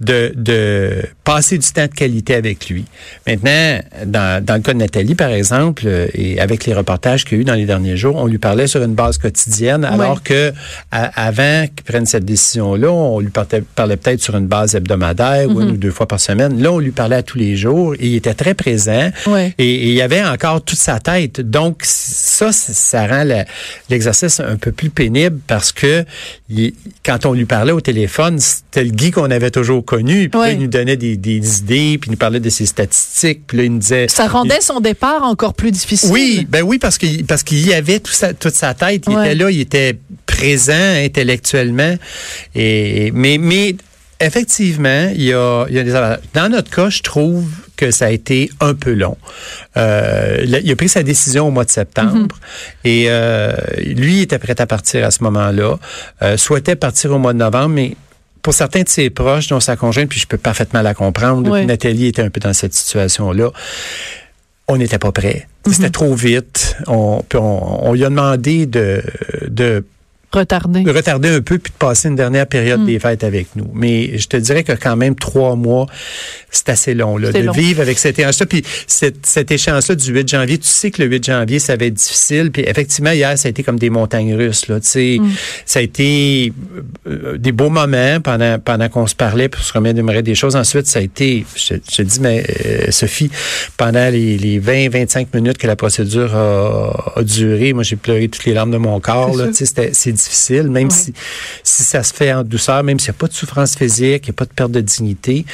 de, 0.00 0.32
de 0.34 1.02
passer 1.22 1.56
du 1.56 1.66
temps 1.70 1.86
de 1.86 1.94
qualité 1.94 2.34
avec 2.34 2.68
lui. 2.68 2.84
Maintenant, 3.26 3.78
dans, 4.06 4.44
dans 4.44 4.54
le 4.54 4.60
cas 4.60 4.72
de 4.72 4.78
Nathalie, 4.78 5.14
par 5.14 5.30
exemple, 5.30 5.84
euh, 5.86 6.08
et 6.14 6.40
avec 6.40 6.66
les 6.66 6.74
reportages 6.74 7.24
qu'il 7.24 7.38
y 7.38 7.40
a 7.40 7.42
eu 7.42 7.44
dans 7.44 7.54
les 7.54 7.64
derniers 7.64 7.96
jours, 7.96 8.16
on 8.16 8.26
lui 8.26 8.38
parlait 8.38 8.66
sur 8.66 8.82
une 8.82 8.94
base 8.94 9.18
quotidienne, 9.18 9.84
alors 9.84 10.22
que 10.22 10.52
avant 10.90 11.66
qu'il 11.66 11.84
prenne 11.84 12.06
cette 12.06 12.24
décision-là, 12.24 12.90
on 12.90 13.20
lui 13.20 13.30
parlait, 13.30 13.62
parlait 13.74 13.96
peut-être 13.96 14.20
sur 14.20 14.36
une 14.36 14.46
base 14.46 14.74
hebdomadaire 14.74 15.48
ou 15.48 15.60
une 15.60 15.68
mhm. 15.68 15.74
ou 15.74 15.76
deux 15.76 15.90
fois 15.90 16.06
par 16.06 16.18
semaine. 16.18 16.60
Là, 16.60 16.72
on 16.72 16.80
lui 16.80 16.90
parlait 16.90 17.16
à 17.16 17.22
tous 17.22 17.38
les 17.38 17.56
jours 17.56 17.94
et 17.94 18.08
il 18.08 18.14
était 18.16 18.34
très 18.34 18.54
présent 18.54 19.10
et, 19.58 19.88
il 19.88 19.94
y 19.94 20.02
avait 20.02 20.24
encore 20.24 20.62
toute 20.62 20.78
sa 20.78 20.98
tête. 20.98 21.40
Donc, 21.40 21.82
ça, 21.82 22.50
ça 22.52 23.06
rend 23.06 23.24
l'exercice 23.90 24.40
un 24.40 24.56
peu 24.56 24.72
plus 24.72 24.90
pénible 24.90 25.38
parce 25.46 25.72
que 25.72 26.04
quand 27.04 27.26
on 27.26 27.32
lui 27.32 27.44
parlait 27.44 27.72
au 27.72 27.80
téléphone, 27.80 28.38
c'était 28.38 28.84
le 28.84 28.90
Guy 28.90 29.10
qu'on 29.10 29.30
avait 29.30 29.50
toujours 29.50 29.84
connu. 29.96 30.28
Puis 30.28 30.40
il 30.52 30.58
nous 30.58 30.66
donnait 30.66 30.96
des, 30.96 31.14
idées, 31.14 31.98
puis 31.98 32.08
il 32.08 32.10
nous 32.12 32.16
parlait 32.16 32.40
de 32.40 32.50
ses 32.50 32.66
statistiques. 32.66 33.46
Puis 33.46 33.58
là, 33.58 33.64
il 33.64 33.72
nous 33.72 33.78
disait... 33.78 34.06
Ça 34.08 34.26
rendait 34.26 34.60
son 34.60 34.80
départ 34.80 35.22
encore 35.22 35.54
plus 35.54 35.70
difficile. 35.70 36.10
Oui, 36.12 36.46
ben 36.48 36.62
oui, 36.62 36.78
parce 36.78 36.98
qu'il 36.98 37.24
parce 37.24 37.42
qu'il 37.42 37.66
y 37.66 37.74
avait 37.74 38.00
tout 38.00 38.12
toute 38.38 38.54
sa 38.54 38.74
tête. 38.74 39.04
Il 39.06 39.12
était 39.12 39.34
là, 39.34 39.50
il 39.50 39.60
était 39.60 39.98
présent 40.26 40.72
intellectuellement. 40.72 41.94
Et, 42.54 43.10
mais, 43.14 43.38
mais 43.38 43.76
effectivement, 44.20 45.10
il 45.14 45.22
y 45.22 45.32
a, 45.32 45.66
il 45.68 45.76
y 45.76 45.78
a 45.78 45.82
des 45.82 46.16
Dans 46.34 46.48
notre 46.48 46.70
cas, 46.70 46.90
je 46.90 47.02
trouve 47.02 47.46
que 47.76 47.90
ça 47.90 48.06
a 48.06 48.10
été 48.10 48.50
un 48.60 48.74
peu 48.74 48.92
long. 48.92 49.16
Euh, 49.76 50.44
il 50.44 50.70
a 50.70 50.76
pris 50.76 50.88
sa 50.88 51.02
décision 51.02 51.48
au 51.48 51.50
mois 51.50 51.64
de 51.64 51.70
septembre 51.70 52.12
mhm. 52.12 52.28
et 52.84 53.06
euh, 53.08 53.52
lui 53.78 54.20
était 54.20 54.38
prêt 54.38 54.60
à 54.60 54.66
partir 54.66 55.04
à 55.04 55.10
ce 55.10 55.24
moment-là, 55.24 55.78
euh, 56.22 56.36
souhaitait 56.36 56.76
partir 56.76 57.12
au 57.12 57.18
mois 57.18 57.32
de 57.32 57.38
novembre, 57.38 57.70
mais 57.70 57.96
pour 58.44 58.52
certains 58.52 58.82
de 58.82 58.88
ses 58.90 59.08
proches, 59.08 59.48
dont 59.48 59.58
sa 59.58 59.74
conjointe, 59.74 60.10
puis 60.10 60.20
je 60.20 60.26
peux 60.26 60.36
parfaitement 60.36 60.82
la 60.82 60.92
comprendre, 60.92 61.58
Nathalie 61.60 62.08
était 62.08 62.20
un 62.20 62.28
peu 62.28 62.40
dans 62.40 62.52
cette 62.52 62.74
situation-là, 62.74 63.50
on 64.68 64.76
n'était 64.76 64.98
pas 64.98 65.12
prêt. 65.12 65.48
C'était 65.66 65.86
mhm. 65.86 65.90
trop 65.90 66.14
vite. 66.14 66.76
On, 66.86 67.24
on, 67.32 67.38
on, 67.38 67.92
lui 67.94 68.04
a 68.04 68.10
demandé 68.10 68.66
de, 68.66 69.02
de 69.48 69.82
retarder. 70.34 70.82
retarder 70.90 71.28
un 71.28 71.40
peu 71.40 71.58
puis 71.58 71.72
de 71.72 71.78
passer 71.78 72.08
une 72.08 72.16
dernière 72.16 72.46
période 72.46 72.80
mm. 72.80 72.86
des 72.86 72.98
fêtes 72.98 73.24
avec 73.24 73.48
nous. 73.56 73.70
Mais 73.74 74.18
je 74.18 74.26
te 74.26 74.36
dirais 74.36 74.64
que 74.64 74.72
quand 74.72 74.96
même 74.96 75.14
trois 75.14 75.56
mois, 75.56 75.86
c'est 76.50 76.68
assez 76.68 76.94
long 76.94 77.16
là, 77.16 77.32
de 77.32 77.52
vivre 77.52 77.80
avec 77.80 77.98
cette 77.98 78.18
échéance-là. 78.18 78.46
Puis 78.46 78.62
cette, 78.86 79.26
cette 79.26 79.50
échéance-là 79.50 79.94
du 79.94 80.12
8 80.12 80.28
janvier, 80.28 80.58
tu 80.58 80.68
sais 80.68 80.90
que 80.90 81.02
le 81.02 81.08
8 81.08 81.24
janvier, 81.24 81.58
ça 81.58 81.76
va 81.76 81.86
être 81.86 81.94
difficile. 81.94 82.50
Puis 82.50 82.62
effectivement, 82.66 83.10
hier, 83.10 83.36
ça 83.38 83.48
a 83.48 83.50
été 83.50 83.62
comme 83.62 83.78
des 83.78 83.90
montagnes 83.90 84.34
russes. 84.34 84.68
Là, 84.68 84.80
tu 84.80 84.86
sais, 84.86 85.16
mm. 85.20 85.30
Ça 85.66 85.78
a 85.78 85.82
été 85.82 86.52
euh, 87.06 87.36
des 87.38 87.52
beaux 87.52 87.70
moments 87.70 88.20
pendant, 88.22 88.58
pendant 88.58 88.88
qu'on 88.88 89.06
se 89.06 89.14
parlait 89.14 89.48
pour 89.48 89.62
se 89.62 89.72
remémorer 89.72 90.22
des 90.22 90.34
choses. 90.34 90.56
Ensuite, 90.56 90.86
ça 90.86 90.98
a 90.98 91.02
été, 91.02 91.44
je, 91.56 91.74
te 91.74 92.02
dis, 92.02 92.20
mais 92.20 92.44
euh, 92.64 92.90
Sophie, 92.90 93.30
pendant 93.76 94.10
les, 94.10 94.36
les 94.38 94.60
20-25 94.60 95.28
minutes 95.34 95.58
que 95.58 95.66
la 95.66 95.76
procédure 95.76 96.34
a, 96.34 97.12
a 97.16 97.22
duré, 97.22 97.72
moi 97.72 97.82
j'ai 97.82 97.96
pleuré 97.96 98.28
toutes 98.28 98.44
les 98.44 98.54
larmes 98.54 98.70
de 98.70 98.76
mon 98.76 99.00
corps. 99.00 99.34
C'est 99.52 100.12
difficile, 100.24 100.64
même 100.70 100.90
si, 100.90 101.12
si 101.62 101.82
ça 101.82 102.02
se 102.02 102.12
fait 102.12 102.32
en 102.32 102.42
douceur, 102.42 102.82
même 102.82 102.98
s'il 102.98 103.10
n'y 103.10 103.16
a 103.16 103.18
pas 103.18 103.28
de 103.28 103.32
souffrance 103.32 103.76
physique, 103.76 104.26
il 104.26 104.30
n'y 104.30 104.30
a 104.30 104.32
pas 104.32 104.44
de 104.44 104.52
perte 104.52 104.72
de 104.72 104.80
dignité. 104.80 105.44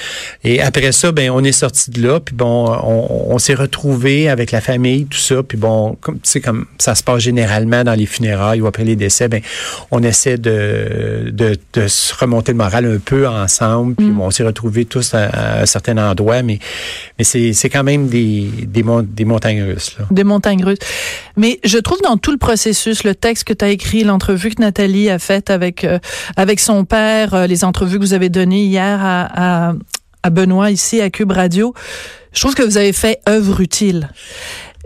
Et 0.45 0.61
après 0.61 0.93
ça, 0.93 1.13
ben 1.13 1.31
on 1.31 1.45
est 1.45 1.53
sorti 1.53 1.91
de 1.91 2.07
là, 2.07 2.21
puis 2.21 2.35
bon, 2.35 2.67
on, 2.83 3.35
on 3.35 3.39
s'est 3.39 3.55
retrouvé 3.55 4.29
avec 4.29 4.53
la 4.53 4.61
famille, 4.61 5.07
tout 5.07 5.19
ça, 5.19 5.43
puis 5.43 5.59
bon, 5.59 5.97
comme 6.01 6.17
tu 6.17 6.31
sais, 6.31 6.41
comme 6.41 6.67
ça 6.79 6.95
se 6.95 7.03
passe 7.03 7.23
généralement 7.23 7.85
dans 7.85 7.95
les 7.95 8.07
funérailles 8.07 8.61
ou 8.61 8.67
après 8.67 8.85
les 8.85 8.97
décès, 8.97 9.29
ben 9.29 9.43
on 9.91 10.03
essaie 10.03 10.39
de, 10.39 11.31
de, 11.33 11.57
de 11.73 11.89
se 11.89 12.15
remonter 12.15 12.53
le 12.53 12.59
moral 12.59 12.87
un 12.87 12.99
peu 12.99 13.29
ensemble, 13.29 13.95
puis 13.95 14.07
mm. 14.07 14.15
bon, 14.15 14.27
on 14.27 14.31
s'est 14.31 14.45
retrouvés 14.45 14.85
tous 14.85 15.15
à, 15.15 15.61
un 15.63 15.67
certain 15.67 15.97
endroit, 15.99 16.43
mais 16.43 16.59
mais 17.19 17.25
c'est 17.25 17.69
quand 17.69 17.85
même 17.85 18.09
des 18.09 18.49
des, 18.67 18.85
des 19.03 19.25
montagnes 19.25 19.63
russes 19.63 19.97
là. 19.99 20.07
Des 20.11 20.25
montagnes 20.25 20.65
russes. 20.65 20.79
Mais 21.37 21.61
je 21.65 21.79
trouve 21.79 22.01
dans 22.03 22.17
tout 22.17 22.33
le 22.33 22.39
processus, 22.39 23.05
le 23.05 23.15
texte 23.15 23.45
que 23.45 23.53
tu 23.53 23.65
as 23.65 23.69
écrit, 23.69 24.05
l'entrevue 24.05 24.51
que 24.51 24.60
Nathalie 24.61 25.11
a 25.11 25.19
faite 25.19 25.51
avec 25.51 25.85
euh, 25.85 25.99
avec 26.37 26.61
son 26.61 26.85
père, 26.85 27.35
euh, 27.35 27.47
les 27.47 27.65
entrevues 27.65 27.99
que 27.99 28.05
vous 28.05 28.15
avez 28.15 28.29
données 28.29 28.65
hier 28.65 28.99
à, 29.03 29.75
à, 30.23 30.31
Benoît 30.31 30.71
ici 30.71 31.01
à 31.01 31.11
Cube 31.11 31.33
Radio, 31.33 31.75
je 32.33 32.41
trouve 32.41 32.55
que 32.55 32.63
vous 32.63 32.77
avez 32.77 32.93
fait 32.93 33.21
œuvre 33.29 33.61
utile. 33.61 34.09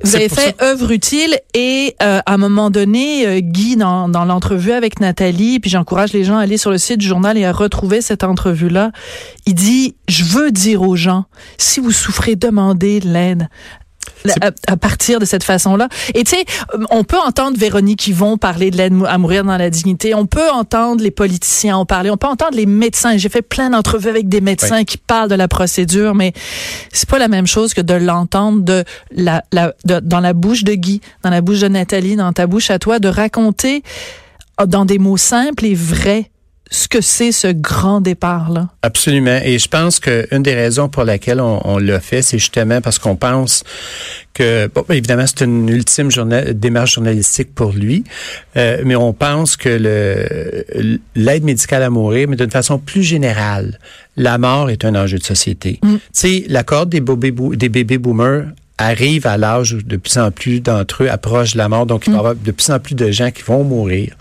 Vous 0.03 0.17
avez 0.17 0.29
fait 0.29 0.61
œuvre 0.61 0.91
utile 0.91 1.39
et 1.55 1.95
euh, 2.03 2.21
à 2.27 2.35
un 2.35 2.37
moment 2.37 2.71
donné, 2.71 3.27
euh, 3.27 3.41
Guy, 3.41 3.77
dans, 3.77 4.09
dans 4.09 4.25
l'entrevue 4.25 4.73
avec 4.73 5.01
Nathalie, 5.01 5.61
puis 5.61 5.71
j'encourage 5.71 6.13
les 6.13 6.25
gens 6.25 6.37
à 6.37 6.43
aller 6.43 6.59
sur 6.59 6.71
le 6.71 6.79
site 6.79 6.99
du 6.99 7.07
journal 7.07 7.39
et 7.39 7.45
à 7.45 7.53
retrouver 7.53 8.01
cette 8.01 8.25
entrevue-là, 8.25 8.91
il 9.47 9.55
dit, 9.55 9.95
je 10.09 10.25
veux 10.25 10.51
dire 10.51 10.83
aux 10.83 10.97
gens, 10.97 11.27
si 11.59 11.79
vous 11.79 11.93
souffrez, 11.93 12.35
demandez 12.35 13.01
l'aide 13.01 13.49
à, 14.41 14.77
partir 14.77 15.19
de 15.19 15.25
cette 15.25 15.45
façon-là. 15.45 15.89
Et 16.15 16.25
tu 16.25 16.37
sais, 16.37 16.45
on 16.91 17.05
peut 17.05 17.19
entendre 17.19 17.59
Véronique 17.59 18.07
Yvon 18.07 18.39
parler 18.39 18.71
de 18.71 18.77
l'aide 18.77 18.95
à 19.07 19.19
mourir 19.19 19.45
dans 19.45 19.57
la 19.57 19.71
dignité. 19.71 20.15
On 20.15 20.27
peut 20.27 20.51
entendre 20.51 21.03
les 21.03 21.11
politiciens 21.11 21.77
en 21.77 21.87
parler. 21.87 22.11
On 22.11 22.17
peut 22.17 22.27
entendre 22.27 22.57
les 22.57 22.67
médecins. 22.67 23.17
J'ai 23.17 23.29
fait 23.29 23.43
plein 23.43 23.71
d'entrevues 23.71 24.09
avec 24.09 24.29
des 24.29 24.41
médecins 24.41 24.85
qui 24.85 24.97
parlent 24.97 25.29
de 25.29 25.35
la 25.35 25.49
procédure, 25.49 26.15
mais 26.15 26.33
c'est 26.93 27.09
pas 27.09 27.19
la 27.19 27.29
même 27.29 27.47
chose 27.47 27.75
que 27.75 27.81
de 27.81 27.95
l'entendre 27.95 28.63
de 28.63 28.85
la, 29.11 29.43
la 29.53 29.75
de, 29.85 30.01
dans 30.01 30.21
la 30.21 30.33
bouche 30.33 30.65
de 30.65 30.75
Guy, 30.75 31.01
dans 31.23 31.31
la 31.31 31.41
bouche 31.41 31.61
de 31.61 31.69
Nathalie, 31.69 32.17
dans 32.17 32.33
ta 32.33 32.47
bouche 32.47 32.71
à 32.71 32.79
toi, 32.79 32.99
de 32.99 33.09
raconter 33.09 33.83
euh, 34.61 34.67
dans 34.67 34.85
des 34.85 34.99
mots 34.99 35.17
simples 35.17 35.65
et 35.65 35.75
vrais 35.75 36.31
ce 36.71 36.89
que 36.89 37.01
c'est 37.01 37.31
ce 37.31 37.49
grand 37.49 38.01
départ-là? 38.01 38.69
Absolument. 38.83 39.39
Et 39.45 39.59
je 39.59 39.69
pense 39.69 40.01
qu'une 40.01 40.43
des 40.43 40.55
raisons 40.55 40.89
pour 40.89 41.05
laquelle 41.05 41.41
on, 41.41 41.61
on 41.65 41.79
l'a 41.79 42.01
fait, 42.01 42.23
c'est 42.23 42.39
justement 42.39 42.81
parce 42.81 42.99
qu'on 42.99 43.17
pense 43.17 43.65
que, 44.33 44.67
bon, 44.75 44.85
évidemment, 44.91 45.25
c'est 45.27 45.45
une 45.45 45.69
ultime 45.69 46.11
journal, 46.11 46.59
démarche 46.59 46.95
journalistique 46.95 47.55
pour 47.55 47.73
lui, 47.73 48.05
euh, 48.57 48.83
mais 48.85 48.97
on 48.97 49.13
pense 49.13 49.57
que 49.57 49.69
le 49.69 51.05
l'aide 51.15 51.45
médicale 51.45 51.83
à 51.83 51.91
mourir, 51.91 52.29
mais 52.29 52.37
d'une 52.37 52.51
façon 52.51 52.79
plus 52.79 53.03
générale, 53.03 53.79
la 54.17 54.39
mort 54.39 54.71
est 54.71 54.85
un 54.85 54.95
enjeu 54.95 55.19
de 55.19 55.25
société. 55.25 55.79
Mm. 55.83 55.95
Tu 55.95 56.01
sais, 56.13 56.45
la 56.49 56.65
corde 56.65 56.89
des, 56.89 57.01
des 57.01 57.69
bébés 57.69 57.99
boomers 57.99 58.47
arrive 58.77 59.27
à 59.29 59.39
l'âge 59.39 59.73
où 59.73 59.83
de 59.83 59.97
plus 59.97 60.19
en 60.19 60.33
plus 60.33 60.61
d'entre 60.61 61.05
eux 61.05 61.11
approchent 61.11 61.53
de 61.53 61.59
la 61.59 61.69
mort. 61.69 61.87
Donc, 61.87 62.07
il 62.07 62.11
va 62.11 62.13
y 62.13 62.17
mm. 62.17 62.19
avoir 62.19 62.35
de 62.35 62.51
plus 62.51 62.71
en 62.71 62.81
plus 62.81 62.95
de 62.95 63.11
gens 63.13 63.31
qui 63.31 63.43
vont 63.43 63.63
mourir. 63.63 64.15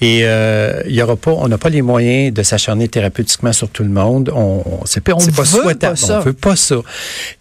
Et 0.00 0.20
euh, 0.24 0.82
il 0.86 0.94
y 0.94 1.02
aura 1.02 1.16
pas, 1.16 1.32
on 1.32 1.48
n'a 1.48 1.58
pas 1.58 1.70
les 1.70 1.82
moyens 1.82 2.32
de 2.32 2.42
s'acharner 2.44 2.86
thérapeutiquement 2.86 3.52
sur 3.52 3.68
tout 3.68 3.82
le 3.82 3.88
monde. 3.88 4.30
On, 4.34 4.62
c'est 4.84 5.02
pas, 5.02 5.14
pas 5.14 5.44
souhaitable. 5.44 5.98
on 6.08 6.20
veut 6.20 6.32
pas 6.32 6.54
ça. 6.54 6.76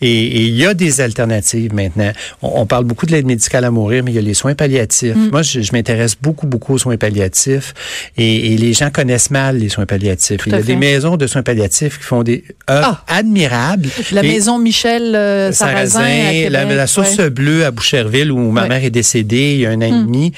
Et, 0.02 0.48
il 0.48 0.56
y 0.56 0.66
a 0.66 0.74
des 0.74 1.02
alternatives 1.02 1.74
maintenant. 1.74 2.12
On, 2.42 2.66
parle 2.66 2.86
beaucoup 2.86 3.06
de 3.06 3.12
l'aide 3.12 3.26
médicale 3.26 3.66
à 3.66 3.72
mourir, 3.72 4.04
mais 4.04 4.12
il 4.12 4.16
y 4.16 4.20
a 4.20 4.22
les 4.22 4.34
soins 4.34 4.56
palliatifs. 4.56 5.16
Mm. 5.16 5.30
Moi, 5.30 5.44
je, 5.44 5.72
m'intéresse 5.72 6.16
beaucoup, 6.20 6.48
beaucoup 6.48 6.74
aux 6.74 6.78
soins 6.80 6.98
palliatifs. 6.98 7.74
Et, 8.18 8.58
les 8.58 8.74
gens 8.74 8.90
connaissent 8.90 9.30
mal 9.30 9.58
les 9.58 9.70
soins 9.70 9.86
palliatifs. 9.86 10.42
il 10.48 10.52
y 10.52 10.56
a 10.56 10.62
des 10.62 10.76
maisons 10.76 11.16
de 11.16 11.28
soins 11.28 11.44
palliatifs 11.44 12.00
qui 12.00 12.04
font 12.04 12.24
des 12.24 12.44
œuvres 12.70 13.04
ah! 13.08 13.18
admirables. 13.20 13.88
La 14.12 14.24
maison 14.24 14.58
Michel 14.58 15.16
euh, 15.16 15.52
Sarrazin 15.52 16.39
la, 16.48 16.88
source 16.88 17.20
bleue 17.20 17.66
à 17.66 17.72
Boucherville 17.72 18.32
où 18.32 18.52
ma 18.52 18.68
mère 18.68 18.84
est 18.84 18.90
décédée 18.90 19.56
il 19.56 19.60
y 19.62 19.66
a 19.66 19.72
un 19.72 19.78
an 19.78 19.82
et 19.82 19.92
hmm. 19.92 20.06
demi. 20.06 20.32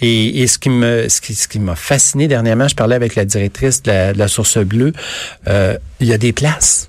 Et, 0.00 0.46
ce 0.46 0.58
qui 0.58 0.70
me, 0.70 1.08
ce 1.08 1.20
qui, 1.20 1.34
ce 1.34 1.46
qui 1.46 1.60
m'a 1.60 1.76
fasciné 1.76 2.26
dernièrement, 2.26 2.66
je 2.66 2.74
parlais 2.74 2.96
avec 2.96 3.14
la 3.14 3.24
directrice 3.24 3.82
de 3.82 4.16
la, 4.16 4.28
source 4.28 4.58
bleue. 4.58 4.92
Euh, 5.46 5.76
il 6.00 6.08
y 6.08 6.12
a 6.12 6.18
des 6.18 6.32
places. 6.32 6.88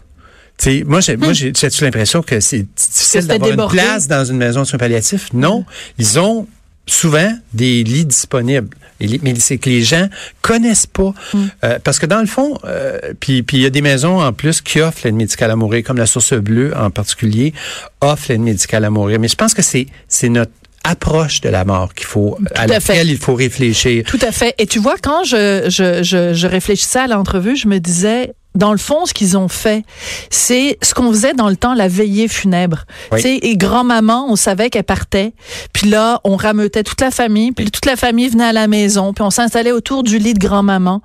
moi, 0.86 1.02
j'ai, 1.02 1.18
moi, 1.18 1.32
hmm. 1.32 1.34
j'ai, 1.34 1.52
l'impression 1.82 2.22
que 2.24 2.40
c'est 2.40 2.66
difficile 2.76 3.28
d'avoir 3.28 3.52
une 3.52 3.68
place 3.68 4.08
dans 4.08 4.26
une 4.26 4.38
maison 4.38 4.62
de 4.62 4.66
soins 4.66 4.80
palliatifs? 4.80 5.32
Non, 5.34 5.66
ils 6.00 6.20
ont 6.20 6.48
souvent 6.86 7.32
des 7.54 7.84
lits 7.84 8.06
disponibles. 8.06 8.70
Mais 9.00 9.36
c'est 9.40 9.58
que 9.58 9.70
les 9.70 9.82
gens 9.82 10.08
connaissent 10.42 10.88
pas. 10.88 11.14
Mm. 11.34 11.44
Euh, 11.64 11.80
parce 11.84 12.00
que 12.00 12.06
dans 12.06 12.22
le 12.22 12.28
fond, 12.28 12.58
euh, 12.64 13.00
puis 13.20 13.44
il 13.52 13.62
y 13.62 13.66
a 13.66 13.70
des 13.70 13.82
maisons 13.82 14.22
en 14.22 14.32
plus 14.32 14.62
qui 14.62 14.80
offrent 14.80 15.02
l'aide 15.04 15.16
médicale 15.16 15.52
à 15.52 15.56
mourir, 15.56 15.84
comme 15.84 15.98
la 15.98 16.06
Source 16.06 16.34
Bleue 16.34 16.74
en 16.78 16.90
particulier, 16.90 17.54
offre 18.02 18.26
l'aide 18.30 18.42
médicale 18.42 18.86
à 18.86 18.90
mourir. 18.90 19.20
Mais 19.20 19.28
je 19.28 19.36
pense 19.36 19.54
que 19.54 19.62
c'est 19.62 19.88
c'est 20.08 20.30
notre 20.30 20.54
approche 20.86 21.42
de 21.42 21.50
la 21.50 21.66
mort 21.66 21.94
qu'il 21.94 22.06
faut 22.06 22.38
à, 22.54 22.68
laquelle 22.68 23.10
il 23.10 23.18
faut 23.18 23.34
réfléchir. 23.34 24.06
Tout 24.08 24.20
à 24.22 24.32
fait. 24.32 24.54
Et 24.60 24.68
tu 24.68 24.80
vois, 24.80 24.96
quand 25.02 25.24
je, 25.24 25.66
je, 25.68 26.04
je, 26.04 26.34
je 26.34 26.48
réfléchissais 26.48 27.00
à 27.00 27.08
l'entrevue, 27.08 27.56
je 27.56 27.68
me 27.68 27.80
disais, 27.80 28.34
dans 28.56 28.72
le 28.72 28.78
fond, 28.78 29.06
ce 29.06 29.14
qu'ils 29.14 29.38
ont 29.38 29.50
fait, 29.50 29.84
c'est 30.30 30.78
ce 30.82 30.94
qu'on 30.94 31.12
faisait 31.12 31.34
dans 31.34 31.50
le 31.50 31.58
temps, 31.58 31.74
la 31.74 31.88
veillée 31.88 32.28
funèbre. 32.28 32.86
Tu 33.12 33.22
sais, 33.22 33.36
et 33.42 33.58
grand-maman, 33.58 34.28
on 34.30 34.36
savait 34.36 34.70
qu'elle 34.70 34.84
partait. 34.84 35.34
Puis 35.74 35.90
là, 35.90 36.22
on 36.24 36.38
rameutait 36.38 36.84
toute 36.84 37.02
la 37.02 37.12
famille. 37.12 37.52
Puis 37.52 37.70
toute 37.70 37.86
la 37.86 37.98
famille 37.98 38.30
venait 38.30 38.46
à 38.46 38.54
la 38.54 38.68
maison. 38.68 39.14
Puis 39.14 39.24
on 39.24 39.30
s'installait 39.30 39.74
autour 39.74 40.04
du 40.04 40.18
lit 40.18 40.34
de 40.34 40.40
grand-maman. 40.40 41.02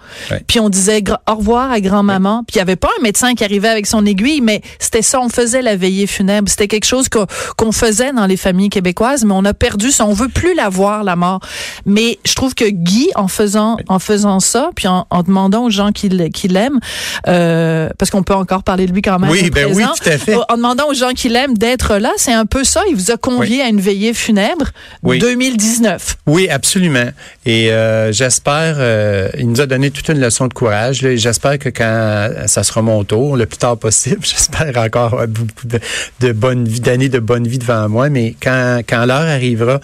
Puis 0.47 0.61
on 0.61 0.69
disait 0.69 1.03
au 1.29 1.35
revoir 1.35 1.73
à 1.73 1.81
grand-maman. 1.81 2.45
Puis 2.47 2.57
il 2.57 2.59
y 2.59 2.63
avait 2.63 2.77
pas 2.77 2.89
un 2.99 3.03
médecin 3.03 3.35
qui 3.35 3.43
arrivait 3.43 3.69
avec 3.69 3.87
son 3.87 4.07
aiguille, 4.07 4.41
mais 4.41 4.63
c'était 4.79 5.03
ça, 5.03 5.21
on 5.21 5.29
faisait 5.29 5.63
la 5.63 5.77
veillée 5.77 6.07
funèbre. 6.07 6.49
C'était 6.49 6.69
quelque 6.69 6.87
chose 6.87 7.09
qu'on 7.09 7.73
faisait 7.73 8.13
dans 8.13 8.27
les 8.27 8.37
familles 8.37 8.71
québécoises, 8.71 9.25
mais 9.25 9.35
on 9.35 9.45
a 9.45 9.55
perdu 9.55 9.91
ça. 9.91 10.07
On 10.07 10.13
veut 10.13 10.29
plus 10.29 10.55
la 10.55 10.69
voir, 10.69 11.03
la 11.03 11.17
mort. 11.17 11.41
Mais 11.85 12.19
je 12.25 12.35
trouve 12.35 12.55
que 12.55 12.69
Guy, 12.69 13.11
en 13.17 13.29
faisant, 13.29 13.77
en 13.89 13.99
faisant 13.99 14.39
ça, 14.39 14.71
puis 14.77 14.87
en, 14.87 15.05
demandant 15.27 15.65
aux 15.65 15.71
gens 15.71 15.91
qui 15.93 16.09
l'aiment, 16.09 16.81
euh, 17.27 17.40
euh, 17.41 17.89
parce 17.99 18.11
qu'on 18.11 18.23
peut 18.23 18.35
encore 18.35 18.63
parler 18.63 18.87
de 18.87 18.93
lui 18.93 19.03
quand 19.03 19.19
même. 19.19 19.31
Oui, 19.31 19.51
ben 19.51 19.73
oui, 19.73 19.83
tout 19.83 20.09
à 20.09 20.19
fait. 20.19 20.37
En 20.49 20.57
demandant 20.57 20.89
aux 20.89 20.95
gens 20.95 21.11
qui 21.11 21.29
l'aiment 21.29 21.57
d'être 21.57 21.97
là, 21.97 22.13
c'est 22.17 22.33
un 22.33 22.47
peu 22.47 22.65
ça. 22.65 22.83
Il 22.89 22.95
vous 22.95 23.11
a 23.11 23.17
convié 23.17 23.63
à 23.63 23.69
une 23.69 23.81
veillée 23.81 24.13
funèbre 24.15 24.67
oui. 25.03 25.19
2019. 25.19 26.19
Oui, 26.27 26.49
absolument. 26.49 27.11
Et 27.47 27.73
euh, 27.73 28.13
j'espère, 28.13 28.77
euh, 28.79 29.29
il 29.39 29.49
nous 29.49 29.61
a 29.61 29.67
donné 29.67 29.91
toute 29.91 30.09
une 30.09 30.21
leçon 30.21 30.47
de 30.47 30.55
courage. 30.55 31.07
J'espère 31.15 31.59
que 31.59 31.69
quand 31.69 32.31
ça 32.47 32.63
sera 32.63 32.83
mon 32.83 33.05
tour, 33.05 33.37
le 33.37 33.47
plus 33.47 33.59
tard 33.59 33.79
possible, 33.79 34.21
j'espère 34.23 34.77
encore 34.77 35.27
beaucoup 35.27 35.67
de, 35.67 35.81
de 36.21 36.33
bonnes 36.33 36.65
d'années 36.65 37.09
de 37.09 37.19
bonne 37.19 37.47
vie 37.47 37.59
devant 37.59 37.89
moi. 37.89 38.11
Mais 38.11 38.35
quand, 38.41 38.81
quand 38.89 39.07
l'heure 39.07 39.21
arrivera, 39.21 39.81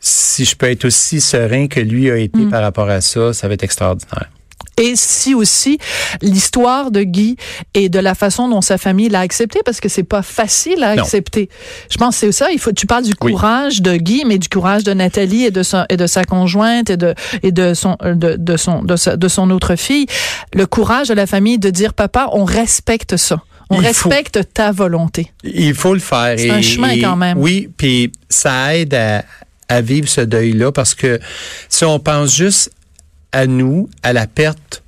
si 0.00 0.44
je 0.44 0.56
peux 0.56 0.70
être 0.70 0.86
aussi 0.86 1.20
serein 1.20 1.68
que 1.68 1.80
lui 1.80 2.10
a 2.10 2.16
été 2.16 2.40
mm. 2.40 2.50
par 2.50 2.62
rapport 2.62 2.88
à 2.88 3.00
ça, 3.00 3.32
ça 3.32 3.48
va 3.48 3.54
être 3.54 3.64
extraordinaire. 3.64 4.28
Et 4.80 4.94
si 4.96 5.34
aussi 5.34 5.78
l'histoire 6.22 6.90
de 6.90 7.02
Guy 7.02 7.36
et 7.74 7.88
de 7.88 7.98
la 7.98 8.14
façon 8.14 8.48
dont 8.48 8.62
sa 8.62 8.78
famille 8.78 9.10
l'a 9.10 9.20
accepté, 9.20 9.60
parce 9.64 9.78
que 9.78 9.88
c'est 9.88 10.02
pas 10.04 10.22
facile 10.22 10.82
à 10.82 10.90
accepter. 10.90 11.48
Je 11.90 11.98
pense 11.98 12.14
que 12.16 12.20
c'est 12.20 12.32
ça. 12.32 12.50
Il 12.50 12.58
faut. 12.58 12.72
Tu 12.72 12.86
parles 12.86 13.04
du 13.04 13.14
courage 13.14 13.82
de 13.82 13.96
Guy, 13.96 14.24
mais 14.26 14.38
du 14.38 14.48
courage 14.48 14.82
de 14.84 14.94
Nathalie 14.94 15.44
et 15.44 15.50
de 15.50 15.62
sa 15.62 15.84
et 15.90 15.96
de 15.96 16.06
sa 16.06 16.24
conjointe 16.24 16.88
et 16.88 16.96
de 16.96 17.14
et 17.42 17.52
de 17.52 17.74
son 17.74 17.96
de, 18.02 18.36
de 18.36 18.56
son 18.56 18.82
de, 18.82 19.16
de 19.16 19.28
son 19.28 19.50
autre 19.50 19.76
fille. 19.76 20.06
Le 20.54 20.66
courage 20.66 21.08
de 21.08 21.14
la 21.14 21.26
famille 21.26 21.58
de 21.58 21.68
dire 21.70 21.92
papa, 21.92 22.28
on 22.32 22.44
respecte 22.44 23.16
ça. 23.16 23.42
On 23.72 23.76
respecte 23.76 24.40
ta 24.52 24.72
volonté. 24.72 25.30
Il 25.44 25.74
faut 25.74 25.94
le 25.94 26.00
faire. 26.00 26.34
C'est 26.36 26.50
un 26.50 26.62
chemin 26.62 26.98
quand 27.00 27.14
même. 27.16 27.38
Oui, 27.38 27.68
puis 27.76 28.10
ça 28.28 28.76
aide 28.76 28.94
à, 28.94 29.24
à 29.68 29.80
vivre 29.80 30.08
ce 30.08 30.22
deuil-là 30.22 30.72
parce 30.72 30.94
que 30.94 31.20
si 31.68 31.84
on 31.84 32.00
pense 32.00 32.34
juste 32.34 32.72
à 33.32 33.46
nous, 33.46 33.88
à 34.02 34.12
la 34.12 34.26
perte 34.26 34.82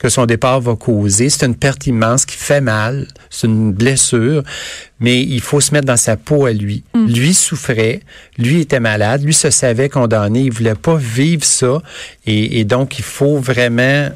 que 0.00 0.08
son 0.08 0.24
départ 0.24 0.60
va 0.60 0.76
causer. 0.76 1.28
C'est 1.28 1.44
une 1.44 1.54
perte 1.54 1.86
immense 1.86 2.24
qui 2.24 2.36
fait 2.36 2.62
mal, 2.62 3.06
c'est 3.28 3.46
une 3.46 3.72
blessure, 3.72 4.42
mais 4.98 5.22
il 5.22 5.42
faut 5.42 5.60
se 5.60 5.72
mettre 5.72 5.86
dans 5.86 5.98
sa 5.98 6.16
peau 6.16 6.46
à 6.46 6.52
lui. 6.52 6.82
Mm. 6.94 7.06
Lui 7.06 7.34
souffrait, 7.34 8.00
lui 8.38 8.60
était 8.62 8.80
malade, 8.80 9.22
lui 9.22 9.34
se 9.34 9.50
savait 9.50 9.90
condamné, 9.90 10.40
il 10.40 10.52
voulait 10.52 10.74
pas 10.74 10.96
vivre 10.96 11.44
ça, 11.44 11.82
et, 12.26 12.64
donc 12.64 12.98
il 12.98 13.04
faut 13.04 13.38
vraiment 13.38 14.08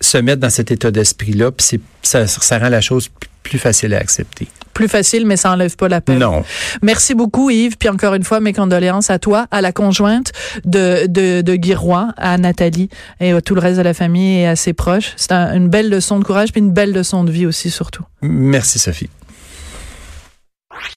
se 0.00 0.18
mettre 0.18 0.40
dans 0.40 0.50
cet 0.50 0.70
état 0.70 0.90
d'esprit-là, 0.90 1.52
puis 1.52 1.80
ça, 2.02 2.26
ça 2.26 2.58
rend 2.58 2.68
la 2.68 2.80
chose 2.82 3.08
plus 3.42 3.58
facile 3.58 3.94
à 3.94 3.98
accepter 3.98 4.48
plus 4.72 4.88
facile, 4.88 5.26
mais 5.26 5.36
ça 5.36 5.50
enlève 5.52 5.76
pas 5.76 5.88
la 5.88 6.00
peine. 6.00 6.18
Non. 6.18 6.44
Merci 6.82 7.14
beaucoup, 7.14 7.50
Yves. 7.50 7.76
Puis 7.76 7.88
encore 7.88 8.14
une 8.14 8.24
fois, 8.24 8.40
mes 8.40 8.52
condoléances 8.52 9.10
à 9.10 9.18
toi, 9.18 9.46
à 9.50 9.60
la 9.60 9.72
conjointe 9.72 10.32
de, 10.64 11.06
de, 11.06 11.40
de 11.40 11.54
Guy 11.56 11.72
à 12.16 12.38
Nathalie 12.38 12.88
et 13.20 13.32
à 13.32 13.40
tout 13.40 13.54
le 13.54 13.60
reste 13.60 13.78
de 13.78 13.82
la 13.82 13.94
famille 13.94 14.40
et 14.40 14.46
à 14.46 14.56
ses 14.56 14.72
proches. 14.72 15.12
C'est 15.16 15.32
une 15.32 15.68
belle 15.68 15.88
leçon 15.88 16.18
de 16.18 16.24
courage, 16.24 16.52
puis 16.52 16.60
une 16.60 16.72
belle 16.72 16.92
leçon 16.92 17.24
de 17.24 17.30
vie 17.30 17.46
aussi, 17.46 17.70
surtout. 17.70 18.04
Merci, 18.22 18.78
Sophie. 18.78 19.08